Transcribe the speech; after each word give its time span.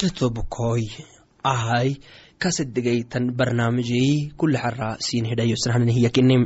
totobkoi 0.00 0.84
ahai 1.44 1.88
kaseddegaytan 2.42 3.24
barnaamijei 3.36 4.32
kulexara 4.36 4.96
siin 5.06 5.24
hidhayosnahanan 5.30 5.92
hiyakinim 5.96 6.42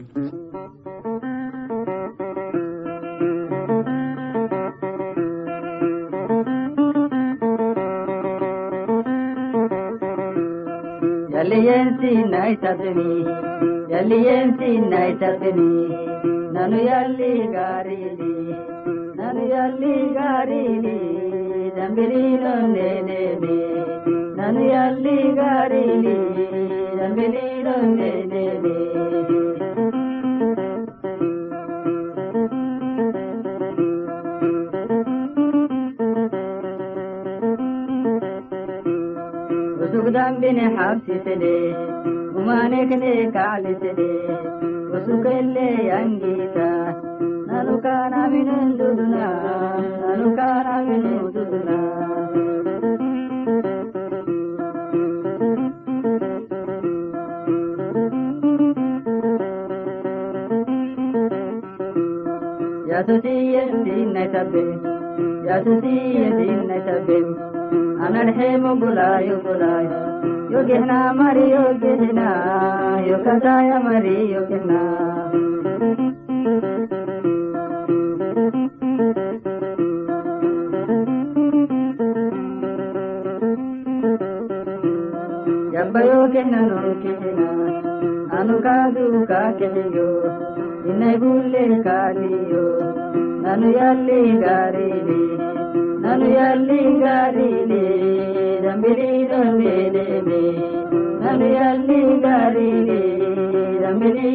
nanu 16.55 16.79
yalli 16.91 17.33
gaarili 17.55 18.33
nanu 19.19 19.43
yalli 19.55 19.95
gaarili 20.17 21.24
ിനെ 40.47 40.77
ഹാസിച്ചേ 40.77 41.71
ഉമാനകനെ 42.37 43.33
കാലിച്ചേ 43.35 43.93
സുഖല്ലേ 45.07 45.89
അംഗീകാര 45.89 46.74
అనుకారావినందునా 47.85 49.27
అనుకారావినందునా 50.13 51.79
يسوسيتينتبين 63.45 64.81
يسوسيتينتبين 65.45 67.37
أنا 68.07 68.23
الحيم 68.23 68.81
بلاي 68.81 69.29
بلاي 69.45 69.89
يوجهنا 70.51 71.13
مري 71.13 71.51
يوجهنا 71.51 72.29
يوكتا 73.07 73.61
يا 73.61 73.79
مري 73.79 74.33
يوجهنا 74.33 74.81
ಯಬ್ಬಯೋಗಿನ 85.94 86.56
ನುಡುಕಿನ 86.68 87.24
ಅನು 88.40 88.56
ಕಾದು 88.62 89.06
ಕಾಕೆಯೋ 89.26 90.08
ಇನ್ನೈ 90.90 91.16
ಬುಲ್ಲೆ 91.16 91.64
ಕಾದಿಯೋ 91.84 92.64
ನನು 93.44 93.70
ಎಲ್ಲಿ 93.82 94.22
ಗಾರಿಲಿ 94.42 95.22
ನನು 96.00 96.30
ಎಲ್ಲಿ 96.46 96.82
ಗಾರಿಲಿ 97.00 97.84
ರಂಬಿರಿ 98.66 99.12
ರಂಬೇಲೇಮೆ 99.26 100.42
ನನು 101.24 101.48
ಎಲ್ಲಿ 101.62 102.02
ಗಾರಿಲಿ 102.20 103.02
ರಂಬಿರಿ 103.82 104.32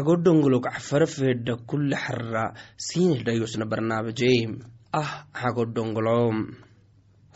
hagodhonglog 0.00 0.64
xfarafedha 0.64 1.60
kuli 1.68 1.94
xarra 1.94 2.44
sinedhayosna 2.76 3.64
barnaamije 3.70 4.32
ah 4.92 5.28
hagodhonglo 5.40 6.18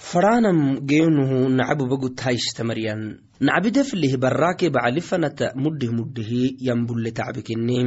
faraanam 0.09 0.61
geenuhu 0.91 1.49
nacabubagu 1.59 2.09
taishtamaryan 2.21 3.21
nacbideflih 3.41 4.17
barraake 4.25 4.73
bacalifanata 4.77 5.53
mudhih 5.63 5.91
mudhihi 5.99 6.57
yambule 6.67 7.11
tacbikini 7.19 7.79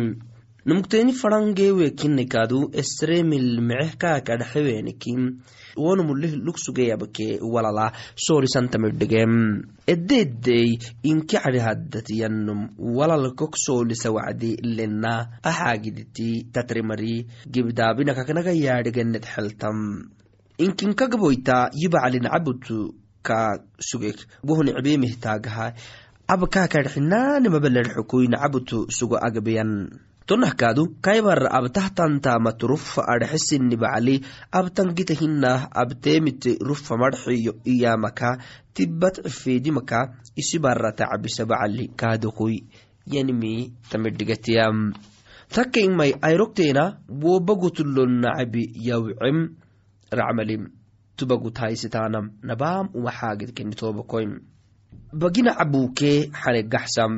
numugteeni 0.67 1.13
faran 1.13 1.53
geewe 1.55 1.89
kinnikadu 2.00 2.57
esremil 2.81 3.61
meceh 3.67 3.91
kaakadhaxewenikim 4.01 5.22
wonumulih 5.83 6.33
lugsugeyabke 6.45 7.28
walala 7.53 7.85
soolisantamidhigem 8.25 9.33
eddeeddey 9.94 10.67
inki 11.11 11.38
cadhihaddatiyannum 11.44 12.59
walal 12.97 13.25
kok 13.39 13.53
soolisa 13.66 14.09
wacdi 14.11 14.51
lena 14.78 15.13
axaagiditi 15.51 16.29
tatrimari 16.51 17.16
gibdaabinakaknaga 17.47 18.51
yaadhigenet 18.51 19.23
xeltam. 19.23 19.78
Inkinkagaboyta 20.59 21.72
yibacalin 21.79 22.28
cabutu 22.28 22.91
ka 23.23 23.39
sugek 23.79 24.19
wohun 24.44 24.75
cbeemihtaagaha 24.75 25.72
abkaakadhxinaanimabaladxukuyn 26.28 28.35
cabutu 28.35 28.91
sugo 28.91 29.16
agbeyan 29.16 29.95
tonahkaadu 30.28 30.84
kaybar 31.06 31.40
abtahtantamat 31.58 32.60
rufa 32.72 33.02
adhxisini 33.14 33.76
bacali 33.80 34.16
abtangita 34.52 35.16
hinah 35.22 35.72
abteemite 35.72 36.60
rufa 36.70 36.98
madxiyo 37.04 37.54
iyamaka 37.74 38.38
tibbat 38.76 39.16
cifeedimaka 39.24 40.00
isibarata 40.36 41.08
cabisa 41.12 41.46
bacali 41.52 41.88
kaadokoy 42.00 42.56
yanimi 43.14 43.72
tamidhigatiyam 43.90 44.92
takkaimai 45.56 46.12
ayrokteena 46.28 46.84
wobagutulonnacabi 47.24 48.64
yawcem 48.90 49.38
racmalim 50.12 50.64
tubaguthaysitaanam 51.18 52.26
nabaam 52.44 52.92
umaxaagid 52.98 53.56
kenitobakoym 53.56 54.32
bagina 55.22 55.56
cabuukee 55.59 56.18
xanegaxsam 56.42 57.14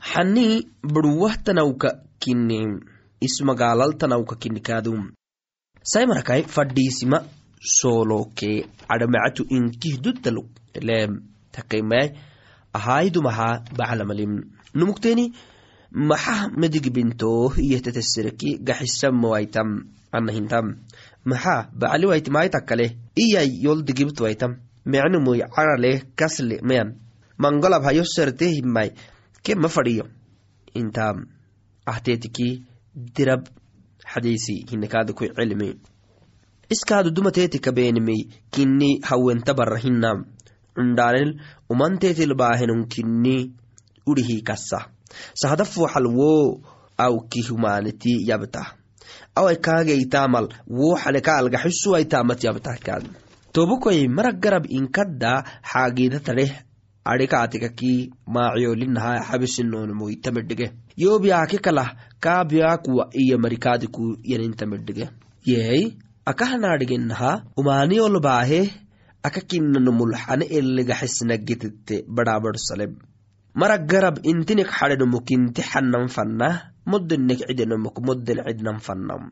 xani 0.00 0.66
barwahtanawka 0.82 1.88
kini 2.18 2.80
ismagaalaltanawka 3.20 4.36
kinikaadum 4.36 5.12
saimarakai 5.82 6.42
fadhiisima 6.54 7.24
soolokee 7.76 8.64
cadhamacatu 8.88 9.44
inkihdudtaluk 9.56 10.48
leem 10.80 11.20
takaimai 11.52 12.06
ahaidumaha 12.72 13.48
baclamalim. 13.76 14.32
Numukteeni 14.74 15.32
maxah 15.92 16.48
medigibinto 16.56 17.52
iyehtetesereki 17.58 18.58
gaxisamawaitam 18.66 19.68
anahintam 20.12 20.66
maxaa 21.24 21.68
bacaliwaitimaitakale 21.80 22.86
iyay 23.24 23.50
yoldigibtwaitam 23.64 24.56
mecnumuy 24.86 25.40
carale 25.54 25.92
kasle 26.16 26.60
mayan 26.62 26.94
mangolab 27.38 27.82
hayo 27.84 28.04
kema 29.42 29.68
fadhiyo 29.68 30.04
inta 30.74 31.14
ahteetiki 31.86 32.48
dirab 33.16 33.42
xadiisi 34.12 34.54
hinakaadakui 34.70 35.28
cilmi 35.36 35.70
iskaadu 36.74 37.10
dumateetika 37.10 37.72
beenimey 37.72 38.20
kini 38.50 38.90
hawenta 39.08 39.54
bara 39.54 39.78
hinam 39.84 40.24
cundhaanel 40.74 41.30
umanteetilbaahenun 41.72 42.86
kini 42.92 43.36
urihi 44.06 44.42
kassa 44.42 44.78
sahada 45.34 45.64
fuuxal 45.64 46.06
woo 46.18 46.60
awki 47.06 47.42
humaaneti 47.48 48.12
yabta 48.30 48.62
awai 49.34 49.56
kaageytaamal 49.66 50.46
woo 50.78 50.94
xaleka 51.02 51.36
algaxisuwaitaamat 51.40 52.44
yabtahkaad 52.44 53.04
tobukoy 53.52 54.08
marag 54.16 54.38
garab 54.44 54.64
inkadda 54.78 55.32
xaagiida 55.72 56.20
tadheh 56.26 56.52
adhikaatikaki 57.04 58.12
maaciyolinaha 58.34 59.12
xabisinoonmoy 59.28 60.14
tamidhige 60.24 60.72
yobiyaaki 60.96 61.58
kalah 61.58 61.88
kaabiyakuwa 62.20 63.08
iyo 63.22 63.38
marikaadiku 63.38 64.16
yanintamidhige 64.32 65.08
yeey 65.46 65.82
akahanaadhigenaha 66.30 67.30
umaaniyolbaahe 67.60 68.60
aka 69.22 69.40
kinanumulxane 69.40 70.44
eligaxisnagitite 70.58 72.04
badhaabadsalem 72.16 72.92
marag 73.54 73.86
garab 73.92 74.16
intinik 74.30 74.68
xadhenomuk-inti 74.78 75.62
xanan 75.70 76.08
fannah 76.16 76.54
moddenek 76.86 77.40
cidenomuk 77.48 77.96
modden 78.06 78.38
cidnan 78.46 78.78
fannam 78.86 79.22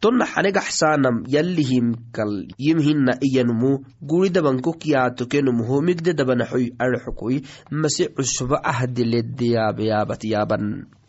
tonna 0.00 0.26
xanegaxsaanam 0.32 1.24
yallihimkal 1.34 2.32
yimhina 2.58 3.12
iyanumu 3.26 3.70
guridabankok 4.10 4.80
yaatokenumuho 4.92 5.76
migde 5.86 6.12
dabanaxoy 6.18 6.66
arxukoy 6.84 7.36
mase 7.70 8.04
cusba 8.16 8.56
ahdiledeyaabayaabat 8.72 10.22
yaaban. 10.32 10.64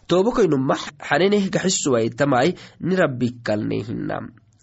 Tobokoynuma 0.07 0.75
xaneneh 1.07 1.43
gaxisuwaitamai 1.51 2.55
nirabbikalnehina 2.87 4.17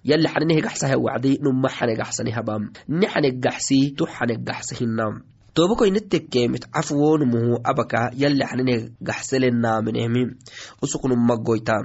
yalli 0.04 0.28
xaninehegaxsaha 0.32 0.96
wacdi 1.06 1.38
numa 1.44 1.68
xanegaxsanihabam 1.76 2.62
ni 2.88 3.06
xanegaxsi 3.12 3.78
tu 3.96 4.04
xanegaxsahinam 4.16 5.12
tobokoynetekemit 5.54 6.64
cafwonumuhu 6.74 7.60
abaka 7.70 8.10
yalli 8.22 8.44
xanine 8.50 8.74
gaxselenaaminehmi 9.08 10.22
usuknumagoytam 10.82 11.84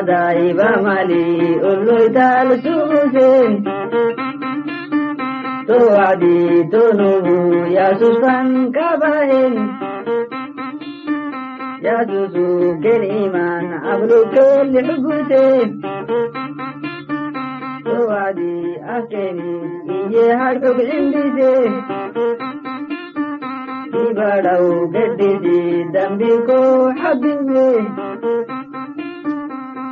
دائبا 0.00 0.70
مالي 0.82 1.60
أولوي 1.62 2.08
تالسوسين 2.08 3.64
توعدي 5.68 6.62
تنبو 6.72 7.64
يا 7.76 7.94
سوسان 7.98 8.72
كباين 8.72 9.54
يا 11.82 11.96
سوسو 12.08 12.80
كل 12.82 13.02
إيمان 13.02 13.66
أبلو 13.92 14.20
كل 14.34 14.74
حبوتين 14.86 15.80
توعدي 17.84 18.76
أكني 18.96 19.54
إيه 20.14 20.34
هاركوك 20.34 20.80
عندي 20.92 21.24
بدو 24.16 24.86
قددي 24.94 25.82
دمي 25.94 26.32
كو 26.46 26.90
حبيبي 27.00 27.68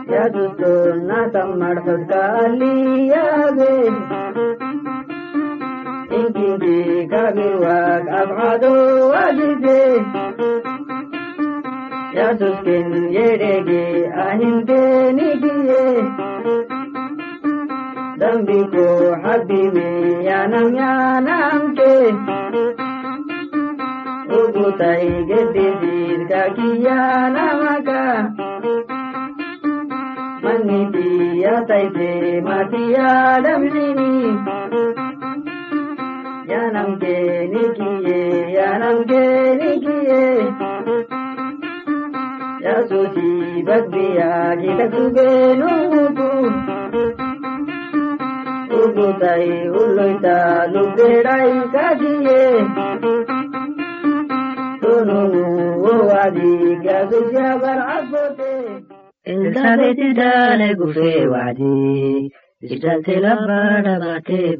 ಯದಿತ್ತು 0.06 0.72
ನಾ 1.08 1.20
ತಮ್ಮಡ್ಸದ 1.34 2.12
ಅಲ್ಲಿಯಾದೆ 2.40 3.72
ಇಂಕಿಂಗಿ 6.18 6.76
ಕರಗಿರುವಾಗ 7.12 8.06
ಅಬಾದು 8.20 8.72
ಆಗಿದೆ 9.22 9.80
ಯದುಕ್ಕಿನ್ 12.16 12.94
ಎಡೆಗೆ 13.24 13.82
ಅಹಿಂದೆ 14.22 14.80
ನಿಗಿಯೇ 15.18 15.82
ದಂಬಿಕೋ 18.20 18.86
ಹಬ್ಬಿವೆ 19.24 19.90
ಯಾನಂ 20.26 20.68
ಯಾನಂಕೆ 20.78 21.90
ಉಗುತೈ 24.38 25.00
ಗೆದ್ದಿದ್ದೀರ್ಗ 25.28 26.32
ಕಿಯಾನಮಗ 26.56 27.90
manniti 30.56 31.40
ya 31.42 31.62
taife 31.68 32.40
mati 32.40 32.92
ya 32.92 33.40
damlini 33.40 34.38
ya 36.48 36.70
namke 36.72 37.16
nikiye 37.52 38.52
ya 38.52 38.78
namke 38.78 39.20
nikiye 39.60 40.22
ya 42.64 42.88
soci 42.88 43.62
bagbiya 43.66 44.56
kita 44.60 44.86
kube 44.88 45.28
nuku 45.60 46.26
Ugutai 48.76 49.68
uloita 49.68 50.66
luberai 50.72 51.54
kadiye 51.72 52.40
Tununu 54.80 55.44
wadi 56.08 56.76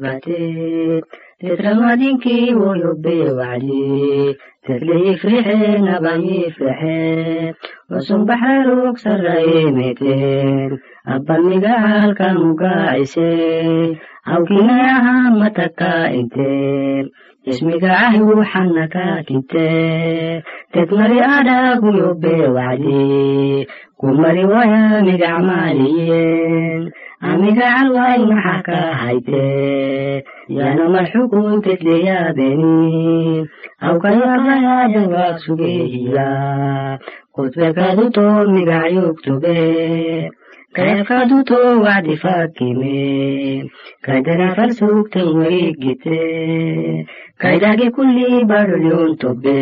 bate, 0.01 1.01
Tetramadinki 1.39 2.51
wo 2.59 2.73
yobbe 2.75 3.15
wadi, 3.37 4.35
Tetle 4.65 4.95
yifrihe 5.05 5.79
naba 5.85 6.13
yifrihe, 6.17 7.53
Wasum 7.89 8.25
baharuk 8.27 8.97
sarraye 8.99 9.71
meter, 9.71 10.75
Abban 11.07 11.41
migaal 11.47 12.11
kamuga 12.17 12.97
ise, 12.99 13.95
Awkina 14.27 14.75
yaha 14.87 15.15
mataka 15.39 16.11
inter, 16.11 17.05
ismiga 17.51 17.91
ahwu 18.07 18.33
xannaka 18.51 19.03
kinte 19.27 19.67
tedmari 20.73 21.17
adhagu 21.35 21.89
yobbe 22.01 22.33
wacdi 22.55 23.67
kumari 23.99 24.43
waya 24.51 24.81
migacmaaliyen 25.07 26.81
amiga 27.29 27.65
calway 27.75 28.21
maxa 28.31 28.55
ka 28.67 28.79
hayte 29.01 29.45
yana 30.57 30.83
marxukun 30.93 31.61
tedleyaabeni 31.65 33.47
awkayabahadawaad 33.87 35.35
sugehiya 35.45 36.29
kutbekaduto 37.35 38.25
migacyogtobe 38.53 39.57
kayafkaduto 40.75 41.57
wacdi 41.85 42.15
fakime 42.23 42.97
kaydana 44.05 44.67
sugtan 44.79 45.27
warigite 45.37 46.19
kaydage 47.41 47.87
kulli 47.95 48.45
barlyon 48.49 49.15
tobe 49.21 49.59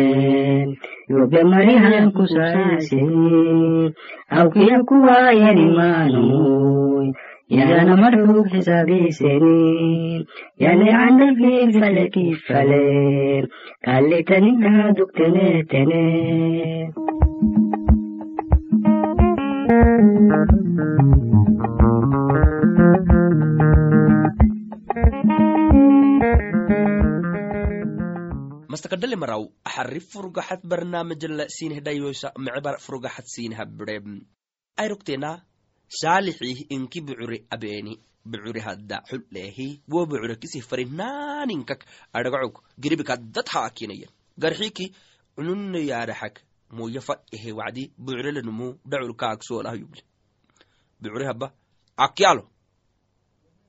yobe 1.08 1.40
marihan 1.52 2.12
kusaasini 2.16 3.94
awkiya 4.38 4.78
kuwa 4.88 5.18
yanimaanoy 5.42 7.06
yana 7.48 7.94
marhub 8.02 8.46
xisaabiseni 8.50 10.26
yani 10.58 10.86
candalfig 10.98 11.70
faleki 11.80 12.26
fale 12.46 12.82
kallitaninka 13.84 14.92
dugtenetene 14.96 16.02
mastakadale 28.72 29.16
maraw 29.22 29.42
axari 29.68 30.00
furgaxad 30.00 30.60
barnaamijala 30.70 31.44
siinhedhayosa 31.56 32.28
mecebar 32.44 32.76
furgaxad 32.86 33.26
siinhabire 33.34 33.96
ayrogtena 34.82 35.30
saalixih 36.00 36.58
inki 36.76 37.00
bucure 37.08 37.38
abeeni 37.54 37.94
bucure 38.30 38.60
hadda 38.68 38.96
xulleehi 39.10 39.68
wo 39.92 40.00
bucure 40.10 40.36
kisih 40.42 40.62
farinaaninkak 40.70 41.80
adhagacog 42.18 42.56
giribikadad 42.82 43.46
haakinayan 43.54 44.12
garxiki 44.42 44.86
cununne 45.36 45.80
yaaraxak 46.70 46.72
moya 46.72 47.00
fadhehe 47.00 47.52
wacdi 47.52 47.92
bucurelenumu 47.98 48.78
dhaculkaag 48.84 49.42
soolah 49.42 49.74
yuble. 49.74 50.02
Habba 51.26 51.52
akyalo 51.96 52.48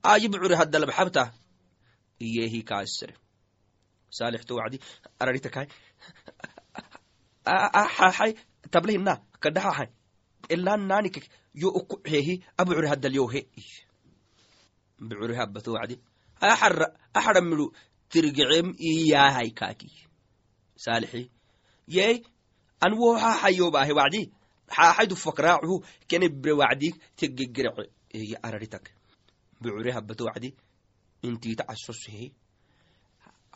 ayi 0.02 0.28
bucure 0.28 0.56
hadda 0.56 0.78
labxabta 0.78 1.32
iyehi 2.20 2.62
kaasere 2.64 3.14
saalixto 4.10 4.54
wacdi 4.54 4.80
araritakai 5.20 5.68
xaxai 7.96 8.34
tablehina 8.70 9.20
kadhaxaxai 9.40 9.88
elaan 10.48 10.86
naanikek 10.88 11.28
yo 11.54 11.68
ukuxehi 11.68 12.44
abucure 12.56 12.88
haddalyohe 12.88 13.48
bucure 15.00 15.36
habbato 15.36 15.72
wacdi 15.72 16.00
axara 16.40 16.94
axaramidu 17.14 17.72
tirgecem 18.08 18.74
iyahay 18.78 19.50
kaaki. 19.50 19.90
Saalixi 20.76 21.30
yey 21.86 22.24
an 22.84 22.92
wo 23.00 23.08
xaxayobaahe 23.22 23.92
wacdi 24.00 24.20
xaxaydu 24.76 25.14
fakraacuhu 25.24 25.76
kenebre 26.08 26.52
wacdi 26.60 26.88
teggegerece 27.18 27.84
eye 28.16 28.36
araritak 28.46 28.84
bucure 29.60 29.90
habbato 29.96 30.22
wacdi 30.28 30.48
intiita 31.26 31.64
casosehe 31.68 32.26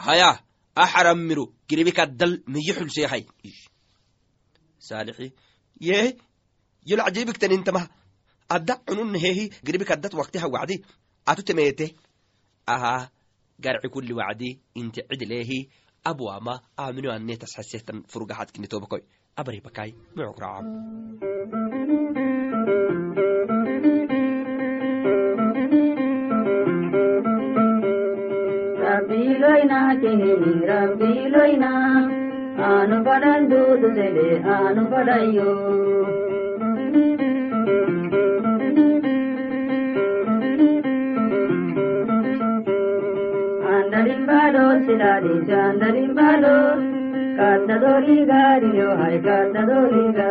haya 0.07 0.29
axaramiro 0.75 1.45
giribikaddal 1.69 2.33
miyi 2.52 2.73
xulseehay 2.79 3.23
saalixi 4.88 5.26
abwama 16.11 16.54
aminoannetas 16.85 17.56
hasetan 17.59 17.99
furgaxadkinitobakoi 18.12 19.02
abribakai 19.37 19.90
mucukracam 20.16 20.66
ಆನು 32.66 32.97
ಪಡಂದು 33.04 33.61
ದುಸೆಲೆ 33.82 34.26
ಆನು 34.54 34.82
ಪಡಯ್ಯೋ 34.90 35.50
rimbaɗo 44.06 44.64
silaɗi 44.85 45.35
canda 45.49 45.87
rimbaɗo 45.97 46.54
kadda 47.37 47.75
ɗo 47.82 47.92
rigari 48.06 48.71
yo 48.78 48.88
hay 49.00 49.16
kadda 49.26 49.61
ɗo 49.68 49.78
riga 49.92 50.30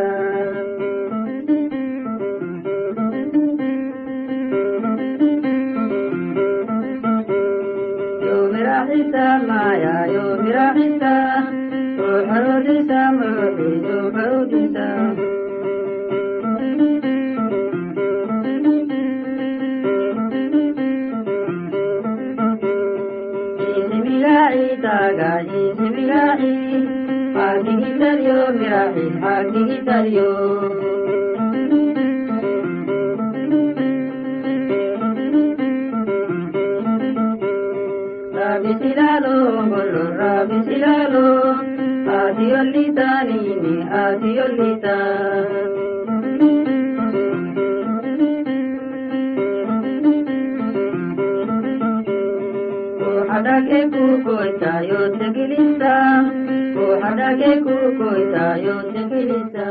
yomira 8.27 8.77
hisa 8.89 9.25
maya 9.47 9.95
yomira 10.15 10.65
hisa 10.77 11.13
o 12.05 12.09
harudisa 12.29 12.99
murfi 13.17 13.69
yo 13.87 13.99
harudisa 14.15 14.87
Isimilahi 25.01 25.17
taga 25.17 25.33
isimilahi 25.41 26.53
Hagi 27.33 27.73
hitaryo 27.81 28.37
mirahi 28.53 29.05
hagi 29.23 29.61
hitaryo 29.69 30.29
Rabi 38.37 38.71
silalo 38.81 39.37
bolo 39.71 40.03
rabi 40.21 40.57
silalo 40.69 41.29
Adi 42.21 42.47
olita 42.61 43.11
nini 43.25 43.75
adi 43.89 44.31
olita 44.45 44.97
yote 54.89 55.25
kilisa 55.33 55.93
ko 56.73 56.83
hadake 57.01 57.49
kukoita 57.63 58.45
yote 58.65 59.01
kilisa 59.09 59.67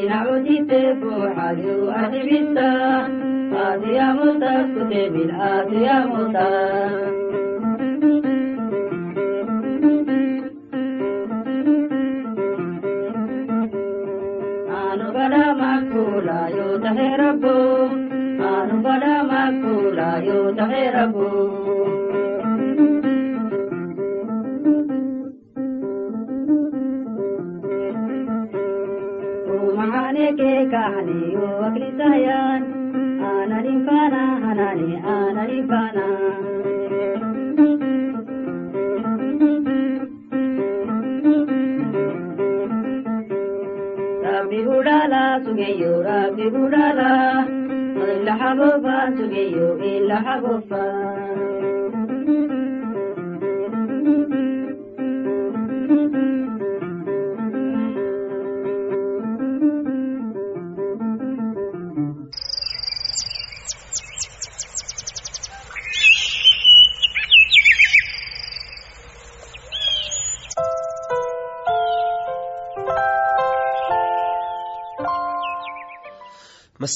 inaudite 0.00 0.80
fuhadu 1.00 1.74
adibita 2.00 2.68
adiyamuta 3.66 4.52
kutebil 4.72 5.30
adiyamuta 5.52 6.46
rabbo 17.36 17.56
anu 18.48 18.76
bada 18.84 19.14
makula 19.28 20.08
yo 20.24 20.38
tahe 20.56 20.82
rabbo 20.96 21.28
mahane 29.76 30.26
ke 30.38 30.52
kahani 30.72 31.18
yo 31.36 31.48
akli 31.68 31.90
Budala 45.36 45.44
Sugeyo, 45.44 46.00
Rabbi 46.02 46.48
Budala, 46.48 47.44
Illa 49.84 50.16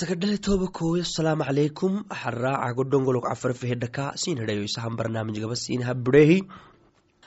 Tobakoyo 0.01 1.03
asalaamu 1.03 1.45
calaykum 1.45 2.05
axaraaca 2.09 2.73
godhongolog 2.75 3.25
cafarfehedhaka 3.29 4.17
siin 4.17 4.39
hedhayo 4.41 4.65
isahan 4.65 4.97
barnaamijgaba 4.97 5.55
siin 5.55 5.83
habrehi 5.85 6.41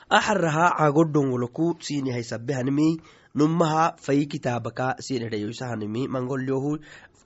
axaraha 0.10 0.74
cagodhongoloku 0.80 1.78
siin 1.80 2.08
yahay 2.08 2.24
sabehanimi 2.24 2.98
numaha 3.36 3.94
fayi 4.06 4.26
kitaabaka 4.26 4.96
siin 5.06 5.22
hedhayo 5.22 5.50
isahanimi 5.54 6.08
mangolyohu 6.08 6.80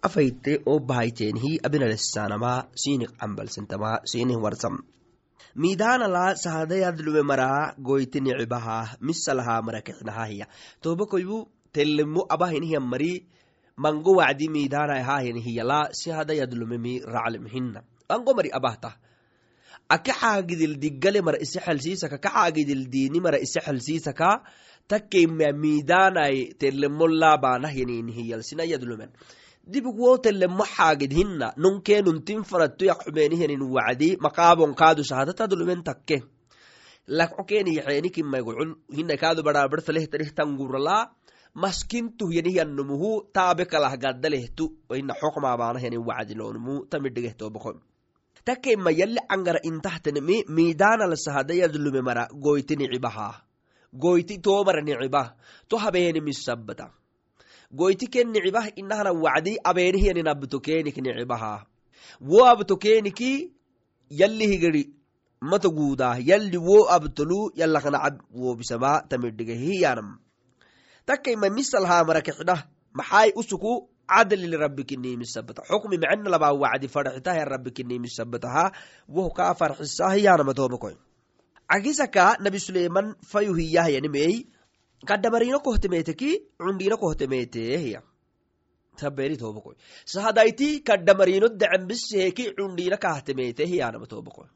afayte 0.04 0.60
oo 0.68 0.80
bahayteenhi 0.80 1.52
abinalesanama 1.64 2.68
siinik 2.76 3.16
cambalsentama 3.16 3.92
siinih 4.04 4.36
warsam 4.44 4.84
miidaanala 5.56 6.36
sahadayadlume 6.36 7.24
maraa 7.24 7.72
goyti 7.80 8.20
nicibaha 8.20 9.00
misalaha 9.00 9.62
marakexnahahiya 9.62 10.46
tobakoyu 10.84 11.48
telemo 11.72 12.28
abahinihiyan 12.36 12.84
mari 12.84 13.14
mango 13.78 14.12
wacdi 14.20 14.50
miidana 14.50 15.04
hahinihiyala 15.04 15.90
si 15.94 16.10
hadayadlumemi 16.10 17.00
raclimhina 17.06 17.82
mango 18.10 18.34
mari 18.34 18.50
abahta. 18.52 18.98
Aka 19.90 20.12
xaagidil 20.14 20.76
digale 20.80 21.22
mara 21.22 21.38
ise 21.40 21.60
xelsiisaka 21.60 22.18
ka 22.20 22.30
xaagidil 22.30 22.90
diini 22.92 23.20
mara 23.22 23.40
ise 23.40 23.60
xelsiisaka 23.60 24.44
takkeimea 24.88 25.54
miidanai 25.54 26.56
telemo 26.60 27.08
laabanahyaninihiyal 27.08 28.44
sinayadlumen 28.44 29.12
dibig 29.68 29.96
wo 30.00 30.18
telemo 30.18 30.64
xaagid 30.64 31.12
hina 31.12 31.54
nunkee 31.58 32.02
nuntin 32.02 32.44
faratto 32.44 32.86
yakxumenihenin 32.86 33.62
wacdi 33.76 34.18
maqaabon 34.20 34.76
kaadu 34.76 35.04
sahadatadlumen 35.04 35.84
takke. 35.84 36.24
Lakco 37.08 37.44
keniyaxeenikimaygocun 37.44 38.76
hina 38.96 39.16
kaadu 39.18 39.44
baraabartalehtarih 39.44 40.32
maskintuh 41.58 42.30
yanihyanumuhu 42.38 43.34
taabe 43.34 43.66
kalah 43.66 43.98
ina 45.02 45.14
xokmaabaanahyanin 45.22 46.06
wacdilonumu 46.10 46.86
tamidhigehtoobako 46.86 47.72
takkeima 48.46 48.92
yalli 48.92 49.22
cangara 49.30 49.60
intahtenemi 49.70 50.46
miidaanal 50.56 51.16
mara 52.02 52.28
goyti 52.46 52.76
nicibaha 52.76 53.30
goyti 54.04 54.38
toomara 54.38 54.82
nicibah 54.82 55.34
to 55.68 55.78
habeenimisabbata 55.78 56.92
goyti 57.72 58.08
ken 58.08 58.30
nicibah 58.36 58.70
inahana 58.76 59.12
wacdi 59.12 59.58
abeenihyanin 59.64 60.28
abto 60.28 60.60
keenik 60.60 60.98
nicibaha 60.98 61.66
wo 62.22 62.46
abto 62.46 62.78
keeniki 62.78 63.52
yalli 64.10 64.48
higiri 64.48 64.84
mato 65.42 65.70
guudah 65.72 66.22
yalli 66.30 66.58
wo 66.58 66.86
abtolu 66.86 67.52
yalakanacab 67.56 68.22
wobisaba 68.30 69.02
tamidhigehiyanam 69.10 70.27
takkaima 71.08 71.50
misalhaa 71.58 72.04
marakexdah 72.10 72.60
maxay 73.00 73.30
usuku 73.42 73.72
cadlil 74.14 74.56
rabbikinimisabbata 74.64 75.62
xukmi 75.70 75.98
macna 76.04 76.30
labaa 76.36 76.54
wacdi 76.64 76.88
farxitaha 76.96 77.46
rabbikinimisabbataha 77.54 78.66
woh 79.16 79.30
kaa 79.38 79.54
farxisahiyanamatobakoy 79.60 80.96
cagisaka 81.72 82.26
nabi 82.44 82.60
suleiman 82.68 83.08
fayuhiyahyanimey 83.32 84.36
kadhamarino 85.10 85.60
kohtemeteki 85.68 86.30
cundhino 86.60 86.96
kohtemetiya 87.04 88.02
taberitobakoy 89.00 89.76
sahadayti 90.14 90.70
kadhamarino 90.90 91.48
dacembiseheki 91.62 92.46
cundhina 92.58 92.98
kahtemetihiyanamatobakoy 93.06 94.48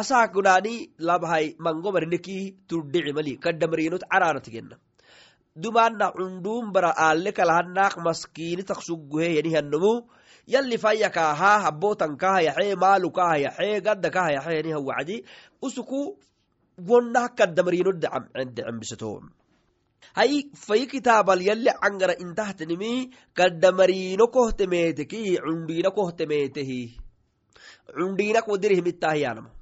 asaakudani 0.00 0.74
labhay 1.08 1.44
mangomarineki 1.64 2.38
tuddhicimali 2.68 3.32
kadhamarinot 3.44 4.04
caraanatigena 4.12 4.76
dumana 5.56 6.12
cundum 6.12 6.72
bara 6.72 6.96
ale 6.96 7.32
kalahanak 7.32 7.96
maskini 8.00 8.64
taksuguhe 8.64 9.36
yanihanomu 9.36 10.08
yalli 10.46 10.78
fayyakaha 10.78 11.52
habbotankaha 11.64 12.40
yaxe 12.48 12.74
maalukaha 12.74 13.36
yaxe 13.38 13.80
gaddakaha 13.84 14.32
yaxe 14.36 14.52
yaniha 14.58 14.80
wacdi 14.80 15.24
usuku 15.62 16.16
wonnah 16.88 17.28
kaddamarino 17.36 17.92
decembisato 18.56 19.22
hay 20.16 20.48
fayi 20.56 20.86
kitaabal 20.88 21.40
yalli 21.40 21.70
cangara 21.82 22.16
intahtanimi 22.16 23.12
kaddamarino 23.36 24.26
kohtemeteki 24.34 25.38
cundina 25.44 25.90
kohtemetehi 25.92 26.80
cundinak 27.96 28.48
wadirihimittahiyanama 28.48 29.61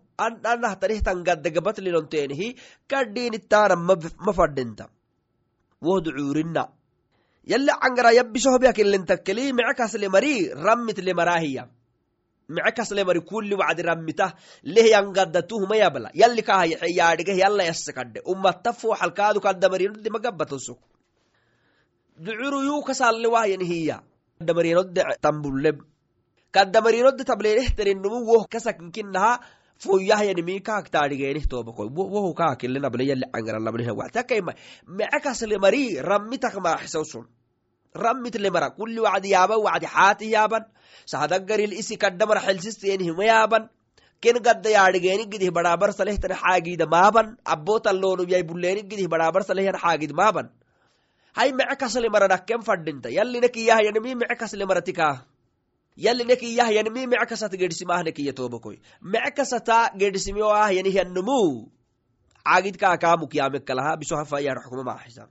kaaduklino 0.21 0.49
ananahtanihtan 0.53 1.23
gaddagabatlinonteenihi 1.27 2.47
kadhiinitaana 2.87 3.75
ma 4.25 4.33
fadhinta 4.39 4.89
wohdu 5.81 6.11
cuurina 6.17 6.63
yalli 7.51 7.71
cangara 7.81 8.11
yabbisohbiakilintakkeli 8.19 9.53
mice 9.53 9.73
kasle 9.81 10.07
mari 10.15 10.33
rammitle 10.67 11.13
maraahiya 11.13 11.63
mice 12.49 12.71
kasle 12.77 13.03
mari 13.03 13.21
kulli 13.21 13.55
wacdi 13.55 13.81
rammita 13.89 14.35
lehyangaddatuhuma 14.63 15.75
yabla. 15.83 16.09
Yalli 16.13 16.41
kahayaxe 16.43 16.87
yaadhigeh 16.99 17.37
yalla 17.43 17.63
yasse 17.63 17.91
kadhe 17.93 18.19
ummata 18.25 18.73
fooxalkaadu 18.73 19.39
magabbatosok 20.15 20.79
ducuru 22.21 22.59
yuu 22.69 22.83
kasalle 22.83 23.27
wahyanihiya 23.27 24.03
kadamarinodde 24.39 25.01
tambuleb 25.21 25.77
kadamarinodde 26.51 27.23
tablenehterinnumu 27.23 28.19
woh 28.29 28.43
kasakinkinaha 28.53 29.39
foyahyanimi 29.83 30.55
kaak 30.67 30.85
taadhigeenih 30.95 31.45
tobakoy 31.51 31.87
wohu 31.97 32.31
kaakillenable 32.41 33.03
yalli 33.11 33.25
cangaralabnihna 33.33 33.93
waxtakaima 34.01 34.53
mice 34.97 35.19
kasle 35.25 35.57
mari 35.63 35.83
rammitak 36.09 36.55
maaxisawsun 36.65 37.25
rammitle 38.03 38.49
mara. 38.55 38.69
Kulli 38.77 38.99
wacdi 39.07 39.29
yaaban 39.35 39.59
wacdi 39.67 39.87
xaatih 39.95 40.29
yaaban 40.35 40.63
sahadagaril 41.11 41.73
isi 41.81 41.95
kadamar 42.03 42.37
xelsistenihima 42.45 43.23
yaaban 43.31 43.63
ken 44.23 44.37
gadda 44.45 44.69
yaadhigeeni 44.77 45.25
gidih 45.33 45.51
badhaabar 45.57 45.89
salehtan 45.99 46.31
xaagiida 46.41 46.85
maaban 46.95 47.27
abbotalloonum 47.53 48.29
yay 48.33 48.43
bulleeni 48.49 48.81
gidih 48.91 49.07
badhaabar 49.13 49.41
salehyan 49.49 49.75
xaagid 49.83 50.11
maaban 50.19 50.47
hay 51.37 51.49
mice 51.57 51.75
kasle 51.81 52.07
mara 52.15 52.27
dhakken 52.33 52.61
fadhinta 52.67 53.09
yallinekiyahyanimi 53.17 54.11
mice 54.21 54.35
kasle 54.41 54.65
maratikaa 56.01 56.09
yallinekiyahyanimi 56.09 57.07
mice 57.07 57.25
kasat 57.25 57.51
gedhsimahnekiya 57.57 58.33
tobakoy 58.33 58.77
mice 59.01 59.31
kasata 59.35 59.91
gedhsimi 59.97 60.41
o 60.41 60.49
ahyanihyannumu 60.49 61.69
caagid 62.45 62.77
kaakaamuk 62.77 63.33
yaamekalaha 63.35 63.97
bisohafayar 63.97 64.57
xukuma 64.63 64.83
maaxisa 64.83 65.27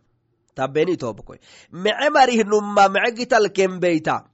tabeni 0.54 0.96
tobakoy 0.96 1.38
mice 1.72 2.10
marihnumma 2.10 2.88
mice 2.88 3.14
gital 3.16 3.48
kembeyta 3.50 4.24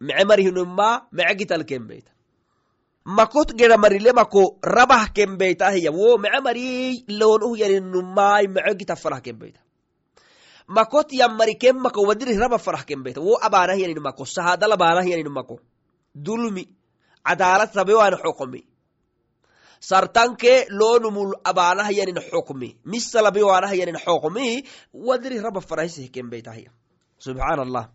mice 0.00 0.24
marihnumma 0.24 1.08
mice 1.12 1.34
gital 1.38 1.64
kembeyta 1.64 2.10
makot 3.04 3.54
gera 3.56 3.76
marile 3.76 4.12
mako 4.12 4.58
rabah 4.62 5.12
kembeyta 5.12 5.70
hiya 5.70 5.90
wo 5.92 6.18
mice 6.18 6.40
mari 6.40 7.04
loonuh 7.08 7.56
yaninumai 7.58 8.48
mice 8.48 8.74
gita 8.78 8.96
farah 8.96 9.20
kembeyta 9.20 9.60
makot 10.68 11.12
yammari 11.12 11.58
ken 11.58 11.76
mako 11.80 12.04
wadirih 12.08 12.38
raba 12.38 12.58
farah 12.58 12.84
kembeyta 12.84 13.20
wo 13.20 13.36
abanah 13.40 13.76
yanin 13.76 14.00
mako 14.00 14.24
sahadal 14.24 14.72
abanah 14.72 15.04
yanin 15.04 15.32
mako. 15.32 15.60
Dulmi 16.14 16.64
cadaalat 17.24 17.74
rabewan 17.74 18.16
xokomi 18.16 18.64
sartanke 19.80 20.66
loonumul 20.70 21.34
abanah 21.44 21.88
yanin 21.90 22.20
xokmi 22.30 22.76
misa 22.84 23.22
labewanah 23.22 23.72
yanin 23.72 23.96
xokmi 23.96 24.64
wadirih 24.92 25.42
raba 25.42 25.60
farahisih 25.60 26.10
kembeytahiya 26.10 26.70
subxaan 27.18 27.60
allah 27.66 27.88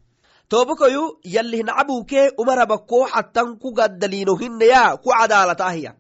tobakoyu 0.49 1.19
yallih 1.23 1.63
nacabuke 1.65 2.31
umaraba 2.38 2.77
ko 2.77 3.05
xattan 3.05 3.59
ku 3.59 3.73
gaddaliino 3.73 4.33
hinneya 4.39 4.97
ku 4.97 5.09
cadaalatahiya 5.12 5.95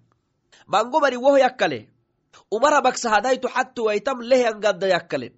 mango 0.67 0.99
woh 0.99 1.37
yakkale. 1.37 1.89
Umarabak 2.49 2.97
sahadaytu 2.97 3.47
xattu 3.49 3.89
waytam 3.89 4.21
lehyan 4.21 4.61
gadda 4.61 4.87
yakkale 4.87 5.33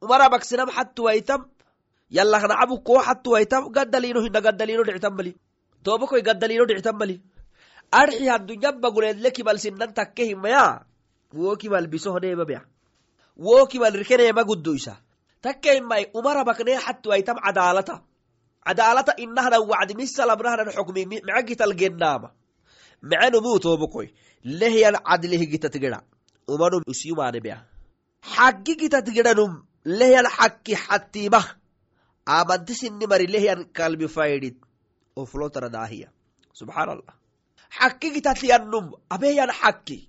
umarabak 0.00 0.44
sinam 0.44 0.70
xattu 0.70 1.02
waytam 1.08 1.44
yallah 2.10 2.40
nacabu 2.48 2.82
ko 2.82 3.00
xattu 3.00 3.30
waytam 3.36 3.72
gaddaliino 3.72 4.20
hinna 4.24 4.40
gaddaliino 4.40 4.84
dhictan 4.84 5.14
mali. 5.14 5.32
Dhictan 5.84 6.96
mali. 6.96 7.20
Arxi 7.92 8.26
haddunyabba 8.26 8.88
guleedle 8.90 9.30
kibal 9.32 9.58
sinan 9.58 9.92
takke 9.94 10.24
himaya. 10.30 10.84
Wo 11.32 11.56
kibal 11.56 11.86
bisohneemamea 11.86 12.62
wo 13.36 13.66
kibal 13.66 13.94
rikeneema 13.94 14.44
guddoysa 14.44 14.98
takke 15.40 15.78
himay 15.78 16.10
umarabakne 16.14 16.76
xattu 16.76 17.08
waytam 17.10 17.36
cadaalata 17.38 18.02
cadaalata 18.66 19.12
inahnan 19.16 19.62
wacdi 19.70 19.94
misalabnahnan 19.94 20.68
xukmi 20.76 21.22
gennaama. 21.80 22.30
Mice 23.02 23.30
numuu 23.30 23.58
tobakoy 23.58 24.08
lehyan 24.44 24.96
cadlih 25.08 25.40
umanum 26.48 26.82
usyumaanebea 26.86 27.58
xaggi 28.34 28.74
gitat 28.76 29.06
lehyan 29.84 30.26
xakki 30.36 30.74
xattimah 30.74 31.46
amanti 32.26 32.74
sinni 32.74 33.06
mari 33.06 33.26
lehyan 33.26 33.64
kalbi 33.72 34.08
faydid 34.08 34.56
oflotara 35.16 35.68
daahiya 35.68 36.08
subxaan 36.52 36.88
allah 36.88 37.14
xakki 39.60 40.08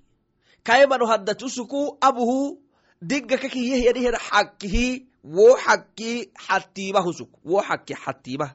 kaymanu 0.64 1.06
haddatusuku 1.06 1.98
abuhu 2.02 2.60
digga 3.02 3.38
kakiyehyanihyan 3.38 4.18
xakkihi 4.30 5.08
wo 5.24 5.58
xakki 5.66 6.32
xattimahusuk 6.48 7.32
wo 7.44 7.62
xakki 7.68 7.94
xattimah 8.04 8.52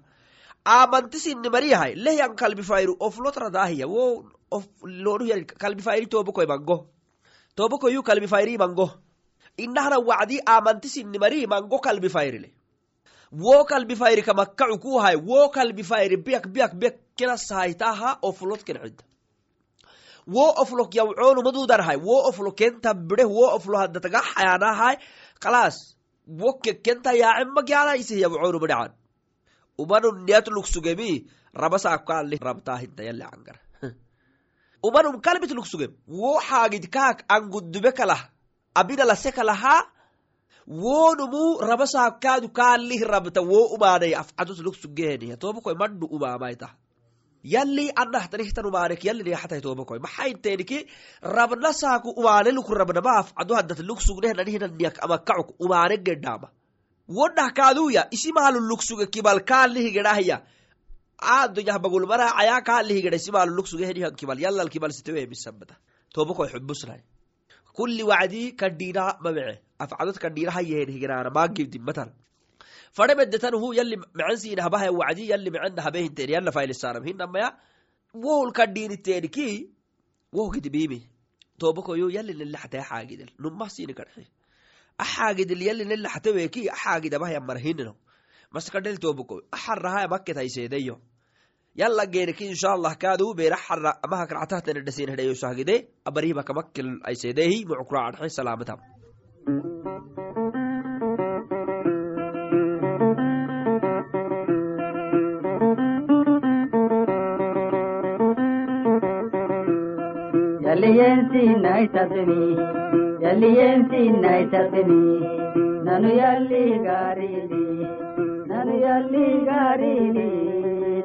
amanti 0.64 1.18
sinni 1.18 1.48
mariyahay 1.48 1.94
lehyan 1.94 2.36
kalbi 2.36 2.62
fayru 2.62 2.96
oflotara 3.00 3.50
daahiya 3.50 3.86
wo 3.86 4.26
lonuhyan 4.82 5.44
kalbi 5.46 5.82
fayri 5.82 6.06
tobakoy 6.06 6.46
mango. 6.46 6.86
Tobakoyu 7.56 8.02
kalbi 8.02 8.26
fayri 8.26 8.58
mango 8.58 9.05
inahna 9.56 9.98
wacdi 9.98 10.40
amanti 10.46 10.88
sinni 10.88 11.18
mari 11.18 11.46
mango 11.46 11.78
kalbi 11.78 12.08
fayrile 12.08 12.50
wo 13.32 13.64
kalbi 13.64 13.94
fayri 13.96 14.22
kamakkacu 14.22 14.78
kuhay 14.78 15.16
wo 15.16 15.48
kalbi 15.50 15.82
fayri 15.82 16.16
biyak 16.16 16.46
biyak 16.54 16.72
biyak 16.80 16.96
kena 17.16 17.36
sahaytaha 17.36 18.18
oflot 18.22 18.62
ken 18.64 18.78
cidda 18.82 19.04
wo 20.26 20.46
oflok 20.62 20.94
yawcoonumadudarhay 20.94 21.96
wo 21.96 22.28
oflo 22.28 22.50
kenta 22.52 22.94
bideh 22.94 23.26
wo 23.26 23.46
oflo 23.56 23.78
haddataga 23.78 24.20
xayaanahay 24.20 24.96
kalas 25.38 25.96
wo 26.26 26.58
kekenta 26.58 27.14
yaacemagyaalaisih 27.14 28.18
yawcoonuma 28.24 28.90
umanum 29.78 30.24
niyat 30.26 30.48
lugsugemi 30.48 31.26
yale 31.54 32.38
cangar 32.38 33.58
umanum 34.82 35.20
kalbit 35.20 35.50
lugsugem 35.50 35.92
wo 36.08 36.40
xaagid 36.40 36.90
kaak 36.90 37.24
angudube 37.28 37.92
kalah 37.94 38.28
abina 38.80 39.04
lase 39.10 39.30
kalaha 39.32 39.74
wonumu 40.84 41.44
rabasaakaadu 41.70 42.48
kaalih 42.58 43.00
rabta 43.12 43.40
wo 43.50 43.60
umaanay 43.76 44.14
afcatus 44.22 44.58
lugsugeheniya 44.66 45.36
tobakoy 45.36 45.74
maddu 45.82 46.06
umaamaita. 46.16 46.68
Yalli 47.54 47.90
anahtanihtan 48.02 48.66
umaanek 48.66 49.04
yalliniyahtai 49.04 49.60
tobakoy 49.60 49.98
maxainteeniki 50.06 50.78
rabna 51.22 51.72
saaku 51.72 52.10
umaane 52.20 52.50
luk 52.50 52.68
rabnama 52.80 53.22
haddat 53.36 53.78
lugsugnehnanihinaniyak 53.90 54.96
amakacuk 55.04 55.54
umaane 55.64 55.96
gedhaama 56.06 56.48
wonah 57.08 57.52
kaaduya 57.54 58.08
lugsuge 58.70 59.06
kibal 59.06 59.40
kaalihi 59.44 59.90
gedahya 59.92 60.42
aadoyah 61.22 61.78
bagulmaraacayaa 61.78 62.60
kaalihi 62.62 63.02
geda 63.02 63.16
isimahalu 63.16 63.56
lugsugehenihan 63.56 64.14
kibal 64.16 64.38
yallal 64.38 64.68
kibal 64.68 64.90
sitewehmisabata 64.90 65.74
tobakoy 66.12 66.48
xubusnay 66.48 67.00
kulli 67.78 68.02
wacdi 68.10 68.42
kadhiina 68.60 69.04
mamece 69.24 69.54
afcadod 69.84 70.16
kadhiinaha 70.24 70.60
yehenhigeraana 70.70 71.30
maagibdimmatan 71.36 72.08
fare 72.96 73.14
bedetanuhu 73.18 73.68
yalli 73.78 73.96
mecen 74.18 74.38
siinahabaha 74.42 74.88
wacdi 75.00 75.28
yalli 75.32 75.50
mecen 75.54 75.82
habehinteen 75.86 76.30
yalla 76.36 76.50
faylisaanam 76.56 77.04
hinamaya 77.08 77.48
wohul 78.24 78.52
kadhiiniteeniki 78.58 79.48
wohgidibimi 80.36 81.00
tobakoyo 81.60 82.08
yalli 82.16 82.32
nelaxatee 82.40 82.82
xaagidel 82.88 83.30
numah 83.38 83.68
siini 83.74 83.94
kadhe. 83.94 84.24
Axaagidel 84.98 85.62
yalli 85.68 85.84
nelaxateweki 85.84 86.62
axaagidabahya 86.74 87.40
marhinino 87.40 87.92
maskadhel 88.54 88.98
tobako 89.04 89.34
axarahaya 89.56 90.08
maket 90.08 90.36
yala 91.76 92.04
geeniki 92.14 92.44
inshallah 92.52 92.92
kaaduu 93.04 93.34
beera 93.40 93.56
xara 93.66 93.90
amahak 94.06 94.30
ractahtana 94.38 94.80
dhasiin 94.86 95.10
hedhayoshahgide 95.14 95.74
abarihiba 96.10 96.42
kamakil 96.50 96.88
aisedeehi 97.10 97.58
mucukraacanxe 97.70 98.36
salaamatam 98.38 98.78
yaliyensinaitatini 110.66 112.40
yaliyensinaitatini 113.24 115.00
nanu 115.86 116.10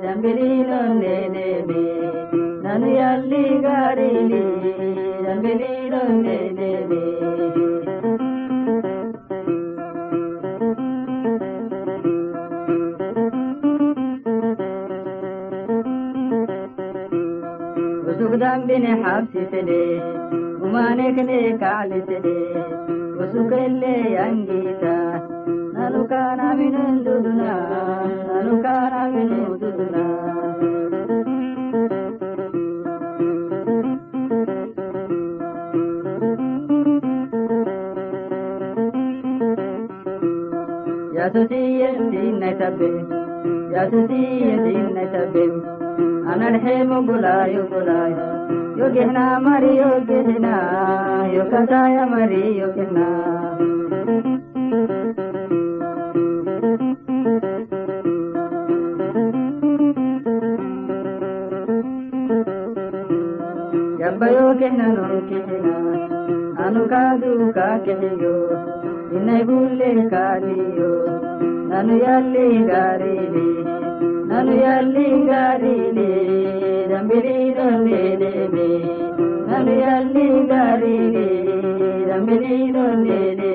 ರಂಬಿಲೀಲೊಂದೇನೆ 0.03 1.49
ನನೆಯಲ್ಲಿ 2.65 3.45
ಗಾರಿಲಿ 3.65 4.43
ರಂಬಿಲೀಲೊಂದೇನೆ 5.27 7.01
ذنبنا 18.41 18.93
حبسني 19.03 20.01
ومانكني 20.61 21.57
كعلتني 21.57 22.39
وسك 23.17 23.53
اللي 23.53 23.97
ينجيتا 24.17 24.97
نلقانا 25.75 26.53
من 26.53 26.75
الدنيا 26.75 27.55
نلقانا 28.43 29.00
ಯೋಗಿಹ್ನಾ 48.77 49.37
ಮರಿ 49.37 49.77
ಯೋಗಿಹ್ನಾ 49.77 50.53
ಯೋ 51.33 51.45
ಕದಾಯ 51.45 51.97
ಮರಿ 52.03 52.57
ಯೋಗಿಹ್ನಾ 52.57 53.30
ಬಯೋ 64.21 64.47
ಕೆನನು 64.59 65.05
ಕೆನ 65.29 65.51
ಅನು 66.63 66.81
ಕಾದು 66.89 67.31
ಕಾಕೆಯೋ 67.51 68.33
ಇನ್ನೆ 69.15 69.37
ಬುಲ್ಲೆ 69.43 69.91
ಕಾಲಿಯೋ 70.09 70.89
ನಾನು 71.69 71.95
ಎಲ್ಲಿ 72.05 72.47
ಗಾರಿಲಿ 72.67 73.47
ನಾನು 74.27 74.53
ಎಲ್ಲಿ 74.71 75.07
ಗಾರಿಲಿ 75.25 76.09
ರಂಬಿರಿರೊಂದೇನೆ 76.91 78.31
ನಾನು 79.47 79.73
ಎಲ್ಲಿ 79.89 80.27
ಗಾರಿಲಿ 80.47 81.27
ರಂಬಿರಿರೊಂದೇನೆ 82.11 83.51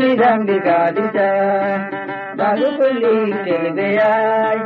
ni 0.00 0.10
dambi 0.20 0.56
ka 0.66 0.78
dita 0.96 1.30
ba 2.38 2.48
lu 2.58 2.68
kulli 2.78 3.16
kel 3.46 3.64
beyai 3.76 4.58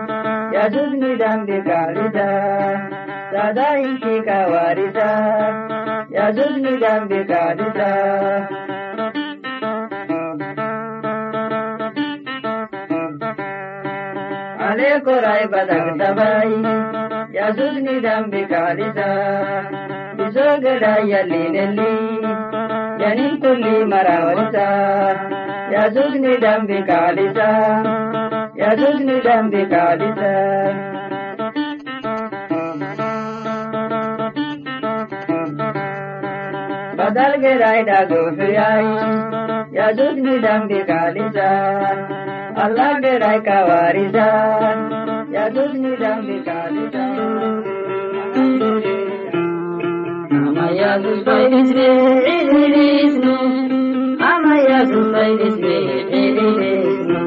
ya 0.54 0.64
dun 0.74 0.92
ni 1.00 1.10
dambi 1.22 1.58
ka 1.68 1.80
badang 15.52 15.90
dabai 16.00 16.52
ya 17.36 17.46
dun 17.56 17.84
dambi 18.06 18.42
ka 18.52 18.62
bizo 20.16 20.48
gadai 20.64 21.02
yalli 21.12 21.42
nelli 21.54 22.09
ينين 23.02 23.40
كل 23.42 23.64
مراوتا 23.90 24.70
يزوجني 25.70 26.34
ذنبي 26.36 26.82
كالسا 26.82 27.50
يزوجني 28.56 29.20
ذنبي 29.26 29.64
كالسا 29.66 30.34
बदल 37.00 37.32
के 37.42 37.52
रायदा 37.62 38.00
गोफियाई 38.10 38.88
यजुज 39.76 40.18
निदम 40.26 40.66
बिकालिसा 40.72 41.48
अल्लाह 42.64 42.92
के 43.04 43.16
राय 43.24 43.38
का 43.48 43.58
वारिसा 43.70 44.26
यजुज 45.36 45.74
निदम 45.84 46.26
बिकालिसा 46.28 47.04
Amaya 50.60 50.98
zımbay 50.98 51.52
bismi 51.52 51.88
iliznu 52.64 53.36
Amaya 54.32 54.86
zımbay 54.86 55.38
bismi 55.38 55.76
iliznu 56.20 57.20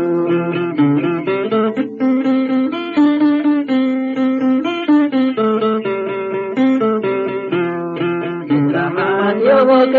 Zaman 8.72 9.38
yok 9.39 9.69
o 9.69 9.93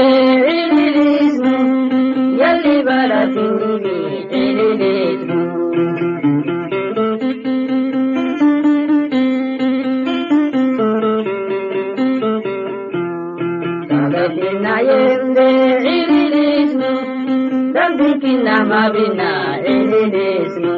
mabina 18.71 19.31
indidismu 19.73 20.75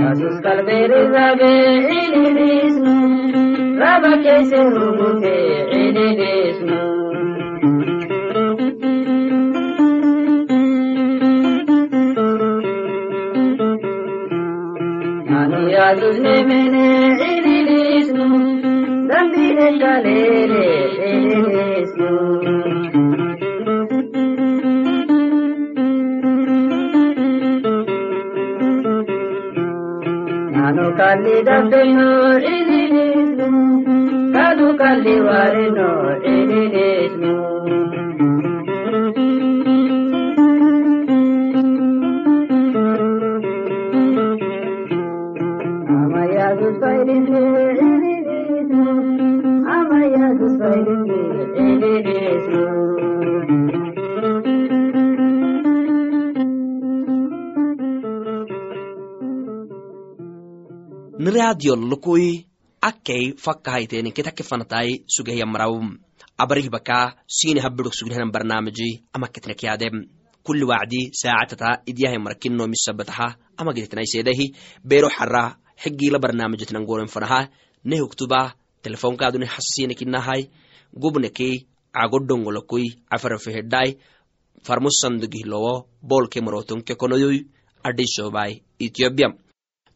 Yesus 0.00 0.36
kalberi 0.44 1.00
rabe 1.14 1.52
indidismu 2.00 2.96
Rabake 3.80 4.36
sen 4.50 4.66
rubute 4.74 5.36
kalli 31.00 31.36
dabbeno 31.48 32.10
ililisnu 32.52 33.48
Kadu 34.34 34.68
kalli 34.80 35.16
wareno 35.26 35.90
ililisnu 36.24 36.29
niraadiyon 61.60 61.90
lukui 61.90 62.46
akkei 62.80 63.34
fakkahayteni 63.36 64.12
ketake 64.12 64.42
fanatai 64.42 65.04
sugehyamarau 65.06 65.80
abarih 66.38 66.70
baka 66.70 67.16
sini 67.26 67.60
habidok 67.60 67.92
sugnehanan 67.92 68.32
barnaamiji 68.32 69.04
amaketnek 69.12 69.62
yaadem 69.62 70.08
kulli 70.42 70.64
wacdi 70.64 71.10
saacatata 71.12 71.82
idyahay 71.86 72.18
marakinno 72.18 72.66
misabataha 72.66 73.36
ama 73.58 73.72
gedetnaisedahi 73.74 74.54
bero 74.84 75.08
xara 75.08 75.56
xigila 75.76 76.18
barnaamijitnan 76.18 76.86
goren 76.86 77.08
fanaha 77.08 77.48
ne 77.84 78.00
huktuba 78.00 78.54
telefonkaaduni 78.82 79.46
hasasinekinahai 79.46 80.48
gubnekei 80.96 81.66
cagodongolokui 81.92 83.04
cafarafehedai 83.10 83.98
farmusandugihlowo 84.64 85.74
bolke 86.02 86.40
marotonke 86.40 86.94
konoyoy 86.96 87.44
adhisobai 87.84 88.62
ethiopia 88.80 89.28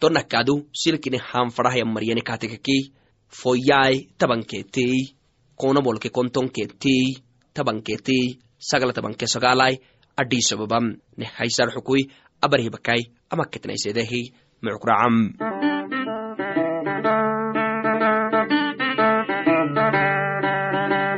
tonakadu 0.04 0.68
silkini 0.80 1.16
hanfadahaya 1.16 1.84
maryani 1.88 2.20
katekaki 2.20 2.92
foyai 3.40 4.12
tabanketei 4.18 5.16
kona 5.56 5.80
bolke 5.80 6.08
kontonketei 6.12 7.16
tabanketei 7.54 8.36
sagala 8.58 8.92
tabanke 8.92 9.26
sagalai 9.34 9.80
adhisababam 10.20 10.86
ne 11.16 11.26
haysar 11.36 11.72
xukui 11.74 12.02
abarhibakai 12.44 13.00
amaketnaisedehi 13.32 14.22
mucukracam 14.62 15.16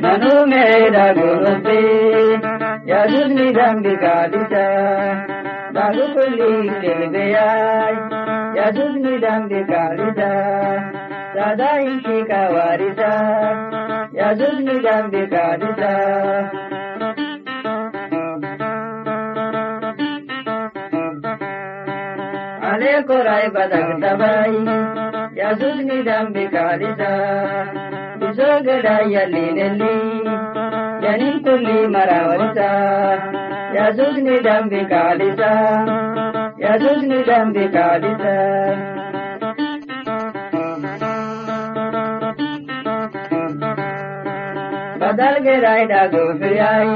Manumeda 0.01 1.05
kuli 6.15 6.69
kelbeyai, 6.81 8.26
ಯಜುಜ್ನಿದಂಬಿ 8.57 9.61
ಕಾಳಿದ 9.63 10.21
ಸದಾಯಿಷಿ 11.35 12.17
ಕವಾರಿದ 12.29 13.03
ಯಜುಜ್ನಿದಂಬಿ 14.19 15.23
ಕಾಳಿದ 15.27 15.83
ಅನೇಕೋ 22.69 23.17
ರಾಯ 23.23 23.45
ಬದಗದಬಾಯಿ 23.47 24.61
ಯಜುಜ್ನಿದಂಬಿ 25.39 26.45
ಕಾಳಿದ 26.47 27.03
ಬಿಜೋಗಡಾಯಲ್ಲಿ 28.19 29.45
ನೆಲ್ಲಿ 29.51 29.95
ಜನಿಂಕುಲ್ಲಿ 31.01 31.77
ಮರಾವರಿದ 31.87 32.61
ಯಜುಜ್ನಿದಂಬಿ 33.77 34.81
ಕಾಳಿದ 34.89 35.43
يجوز 36.67 37.03
نجم 37.05 37.53
بكعبته 37.53 38.27
badal 45.01 45.35
gerai 45.45 45.83
da 45.91 46.01
gofiyai 46.13 46.89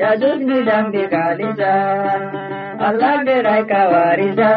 ya 0.00 0.10
duk 0.20 0.40
ni 0.48 0.58
dambi 0.68 1.02
kalisa 1.14 1.74
Allah 2.88 3.14
gerai 3.28 3.62
kawarisa 3.70 4.52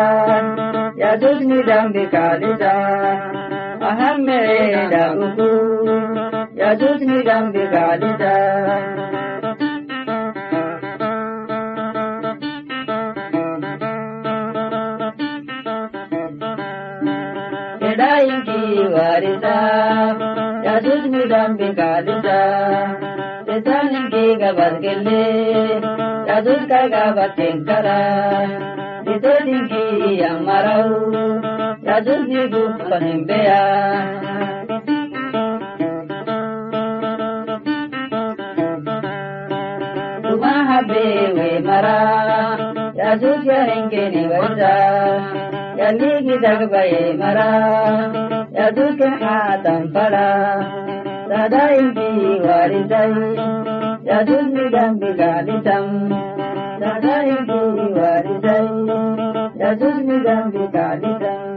ya 1.04 1.12
duk 1.22 1.40
ni 1.50 1.60
dambi 1.70 2.04
kalisa 2.16 2.74
aham 3.90 4.18
mere 4.28 4.84
da 4.94 5.04
uku 5.28 5.50
ya 6.62 6.72
duk 6.82 7.00
ni 7.10 7.18
dambi 7.30 7.64
kalisa 7.76 8.36
warida 18.96 19.58
Yesus 20.66 21.04
ni 21.12 21.22
dambi 21.32 21.70
kalida 21.80 22.42
Setanim 23.48 24.06
ki 24.14 24.24
gabat 24.42 24.76
gelle 24.84 25.24
Yesus 26.30 26.62
ka 26.70 26.82
gabat 26.94 27.32
tengkara 27.40 28.02
Setanim 29.08 29.64
ki 29.72 29.86
yang 30.22 30.44
marau 30.48 30.90
Yesus 31.88 32.22
ni 32.28 32.42
gupan 32.52 33.26
bea 33.28 33.64
Tumahabewe 40.22 41.60
mara 41.66 42.00
Yesus 42.96 43.40
ya 43.46 43.60
hengke 43.68 44.04
ni 44.14 44.24
wajah 44.30 45.20
Yang 45.80 45.94
ni 45.98 46.10
kita 46.30 46.52
kebaye 46.62 47.04
mara 47.18 47.52
ya 48.52 48.68
dukan 48.76 49.16
atan 49.24 49.82
fara 49.94 50.30
ta 51.30 51.42
dayin 51.54 51.88
biwari 51.96 52.82
dai 52.92 53.16
ya 54.10 54.18
dukan 54.28 54.68
gambi 54.76 55.10
galitan 55.20 55.86
ta 56.82 56.92
dayin 57.04 57.42
biwari 57.48 58.36
dai 58.44 58.68
ya 59.62 59.70
dukan 59.80 60.20
gambi 60.28 60.64
galitan 60.76 61.51